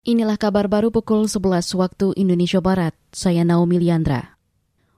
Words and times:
Inilah 0.00 0.40
kabar 0.40 0.64
baru 0.64 0.88
pukul 0.88 1.28
11 1.28 1.76
waktu 1.76 2.16
Indonesia 2.16 2.56
Barat. 2.64 2.96
Saya 3.12 3.44
Naomi 3.44 3.76
Liandra. 3.76 4.40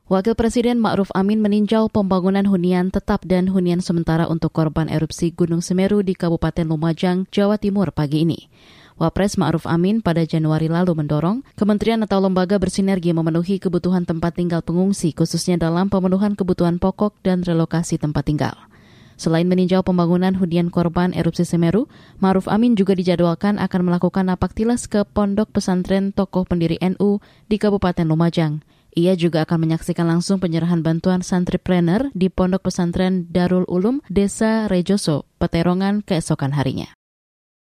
Wakil 0.07 0.39
Presiden 0.39 0.79
Ma'ruf 0.79 1.11
Amin 1.11 1.43
meninjau 1.43 1.91
pembangunan 1.91 2.47
hunian 2.47 2.95
tetap 2.95 3.27
dan 3.27 3.51
hunian 3.51 3.83
sementara 3.83 4.31
untuk 4.31 4.55
korban 4.55 4.87
erupsi 4.87 5.35
Gunung 5.35 5.59
Semeru 5.59 6.07
di 6.07 6.15
Kabupaten 6.15 6.63
Lumajang, 6.71 7.27
Jawa 7.35 7.59
Timur 7.59 7.91
pagi 7.91 8.23
ini. 8.23 8.47
Wapres 8.95 9.43
Ma'ruf 9.43 9.67
Amin 9.67 10.07
pada 10.07 10.23
Januari 10.23 10.71
lalu 10.71 10.95
mendorong 10.95 11.43
kementerian 11.59 11.99
atau 12.07 12.23
lembaga 12.23 12.63
bersinergi 12.63 13.11
memenuhi 13.11 13.59
kebutuhan 13.59 14.07
tempat 14.07 14.39
tinggal 14.39 14.63
pengungsi 14.63 15.11
khususnya 15.11 15.59
dalam 15.59 15.91
pemenuhan 15.91 16.39
kebutuhan 16.39 16.79
pokok 16.79 17.19
dan 17.27 17.43
relokasi 17.43 17.99
tempat 17.99 18.23
tinggal. 18.31 18.55
Selain 19.23 19.47
meninjau 19.47 19.87
pembangunan 19.87 20.35
hunian 20.35 20.67
korban 20.67 21.15
erupsi 21.15 21.47
Semeru, 21.47 21.87
Maruf 22.19 22.51
Amin 22.51 22.75
juga 22.75 22.99
dijadwalkan 22.99 23.55
akan 23.63 23.87
melakukan 23.87 24.27
napak 24.27 24.51
tilas 24.51 24.91
ke 24.91 25.07
pondok 25.07 25.55
pesantren 25.55 26.11
tokoh 26.11 26.43
pendiri 26.43 26.75
NU 26.83 27.23
di 27.47 27.55
Kabupaten 27.55 28.03
Lumajang. 28.03 28.67
Ia 28.99 29.15
juga 29.15 29.47
akan 29.47 29.63
menyaksikan 29.63 30.11
langsung 30.11 30.43
penyerahan 30.43 30.83
bantuan 30.83 31.23
santripreneur 31.23 32.11
di 32.13 32.29
Pondok 32.29 32.69
Pesantren 32.69 33.31
Darul 33.31 33.65
Ulum, 33.65 34.03
Desa 34.11 34.67
Rejoso, 34.67 35.25
Peterongan 35.39 36.03
keesokan 36.03 36.53
harinya. 36.53 36.91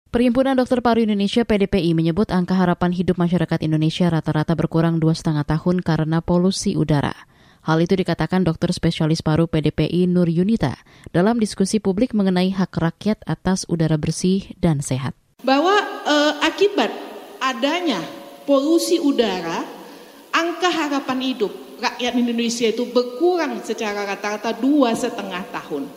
Perhimpunan 0.10 0.58
Dokter 0.58 0.82
Paru 0.82 1.06
Indonesia 1.06 1.46
PDPI 1.46 1.94
menyebut 1.94 2.34
angka 2.34 2.58
harapan 2.58 2.90
hidup 2.90 3.22
masyarakat 3.22 3.62
Indonesia 3.62 4.10
rata-rata 4.10 4.58
berkurang 4.58 4.98
dua 4.98 5.14
setengah 5.14 5.46
tahun 5.46 5.86
karena 5.86 6.24
polusi 6.24 6.74
udara. 6.74 7.29
Hal 7.60 7.84
itu 7.84 8.00
dikatakan 8.00 8.48
dokter 8.48 8.72
spesialis 8.72 9.20
paru 9.20 9.44
PDPI 9.46 10.08
Nur 10.08 10.32
Yunita 10.32 10.80
dalam 11.12 11.38
diskusi 11.44 11.84
publik 11.84 12.16
mengenai 12.16 12.56
hak 12.56 12.72
rakyat 12.72 13.20
atas 13.28 13.68
udara 13.68 14.00
bersih 14.00 14.56
dan 14.64 14.80
sehat. 14.80 15.12
Bahwa 15.44 15.76
eh, 16.08 16.34
akibat 16.48 16.92
adanya 17.44 18.00
polusi 18.48 19.00
udara, 19.04 19.64
angka 20.32 20.72
harapan 20.72 21.20
hidup 21.20 21.52
rakyat 21.80 22.14
Indonesia 22.16 22.68
itu 22.68 22.88
berkurang 22.92 23.64
secara 23.64 24.08
rata-rata 24.08 24.56
dua 24.56 24.96
setengah 24.96 25.44
tahun. 25.52 25.88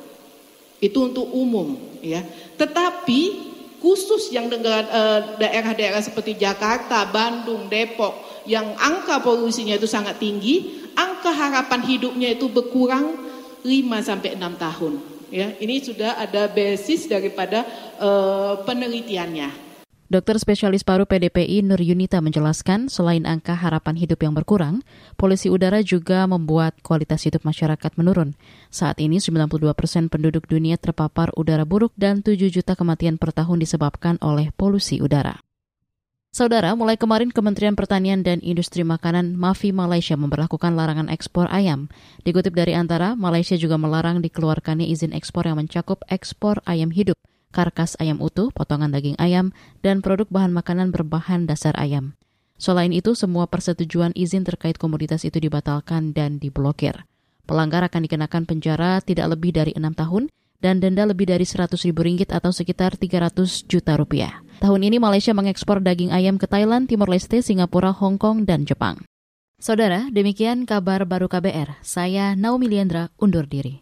Itu 0.82 1.14
untuk 1.14 1.30
umum, 1.30 1.78
ya. 2.02 2.26
Tetapi 2.58 3.52
khusus 3.78 4.34
yang 4.34 4.50
dengan 4.50 4.82
eh, 4.86 5.20
daerah-daerah 5.42 6.02
seperti 6.02 6.38
Jakarta, 6.38 7.06
Bandung, 7.10 7.70
Depok, 7.70 8.42
yang 8.47 8.74
angka 8.78 9.22
polusinya 9.22 9.78
itu 9.78 9.86
sangat 9.86 10.19
tinggi, 10.19 10.81
angka 11.23 11.39
harapan 11.39 11.87
hidupnya 11.87 12.34
itu 12.34 12.51
berkurang 12.51 13.15
5 13.62 13.70
sampai 14.03 14.34
6 14.34 14.42
tahun. 14.59 14.92
Ya, 15.31 15.55
ini 15.62 15.78
sudah 15.78 16.19
ada 16.19 16.51
basis 16.51 17.06
daripada 17.06 17.62
uh, 18.03 18.59
penelitiannya. 18.67 19.70
Dokter 20.11 20.34
spesialis 20.43 20.83
paru 20.83 21.06
PDPI 21.06 21.62
Nur 21.62 21.78
Yunita 21.78 22.19
menjelaskan, 22.19 22.91
selain 22.91 23.23
angka 23.23 23.55
harapan 23.55 23.95
hidup 23.95 24.19
yang 24.27 24.34
berkurang, 24.34 24.83
polusi 25.15 25.47
udara 25.47 25.78
juga 25.87 26.27
membuat 26.27 26.83
kualitas 26.83 27.23
hidup 27.23 27.47
masyarakat 27.47 27.95
menurun. 27.95 28.34
Saat 28.75 28.98
ini 28.98 29.23
92 29.23 29.62
persen 29.78 30.11
penduduk 30.11 30.50
dunia 30.50 30.75
terpapar 30.75 31.31
udara 31.39 31.62
buruk 31.62 31.95
dan 31.95 32.27
7 32.27 32.34
juta 32.50 32.75
kematian 32.75 33.15
per 33.15 33.31
tahun 33.31 33.62
disebabkan 33.62 34.19
oleh 34.19 34.50
polusi 34.53 34.98
udara. 34.98 35.39
Saudara, 36.33 36.72
mulai 36.72 36.97
kemarin 36.97 37.28
Kementerian 37.28 37.77
Pertanian 37.77 38.25
dan 38.25 38.41
Industri 38.41 38.80
Makanan 38.88 39.36
MAFI 39.36 39.69
Malaysia 39.69 40.16
memperlakukan 40.16 40.72
larangan 40.72 41.12
ekspor 41.12 41.44
ayam. 41.52 41.92
Dikutip 42.25 42.56
dari 42.56 42.72
antara, 42.72 43.12
Malaysia 43.12 43.52
juga 43.61 43.77
melarang 43.77 44.25
dikeluarkannya 44.25 44.88
izin 44.88 45.12
ekspor 45.12 45.44
yang 45.44 45.60
mencakup 45.60 46.00
ekspor 46.08 46.64
ayam 46.64 46.88
hidup, 46.88 47.20
karkas 47.53 48.00
ayam 48.00 48.16
utuh, 48.16 48.48
potongan 48.48 48.88
daging 48.88 49.20
ayam, 49.20 49.53
dan 49.84 50.00
produk 50.00 50.25
bahan 50.33 50.56
makanan 50.56 50.88
berbahan 50.88 51.44
dasar 51.44 51.77
ayam. 51.77 52.16
Selain 52.56 52.97
itu, 52.97 53.12
semua 53.12 53.44
persetujuan 53.44 54.16
izin 54.16 54.48
terkait 54.48 54.80
komoditas 54.80 55.28
itu 55.28 55.36
dibatalkan 55.36 56.16
dan 56.16 56.41
diblokir. 56.41 57.05
Pelanggar 57.44 57.84
akan 57.84 58.08
dikenakan 58.08 58.48
penjara 58.48 59.05
tidak 59.05 59.37
lebih 59.37 59.53
dari 59.53 59.76
enam 59.76 59.93
tahun 59.93 60.32
dan 60.64 60.81
denda 60.81 61.04
lebih 61.04 61.28
dari 61.28 61.44
100 61.44 61.76
ribu 61.84 62.00
ringgit 62.09 62.32
atau 62.32 62.56
sekitar 62.56 62.97
300 62.97 63.69
juta 63.69 64.00
rupiah. 64.00 64.41
Tahun 64.60 64.80
ini 64.84 65.00
Malaysia 65.00 65.32
mengekspor 65.32 65.80
daging 65.80 66.12
ayam 66.12 66.36
ke 66.36 66.44
Thailand, 66.44 66.90
Timor 66.90 67.08
Leste, 67.08 67.40
Singapura, 67.40 67.96
Hong 67.96 68.20
Kong, 68.20 68.44
dan 68.44 68.68
Jepang. 68.68 69.00
Saudara, 69.56 70.10
demikian 70.12 70.68
kabar 70.68 71.08
baru 71.08 71.30
KBR. 71.30 71.80
Saya 71.80 72.36
Naomi 72.36 72.68
Liandra, 72.68 73.14
undur 73.16 73.48
diri. 73.48 73.80